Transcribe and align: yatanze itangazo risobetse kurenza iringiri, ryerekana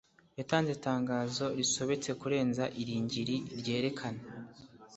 yatanze 0.39 0.69
itangazo 0.77 1.45
risobetse 1.57 2.09
kurenza 2.21 2.63
iringiri, 2.81 3.35
ryerekana 3.59 4.21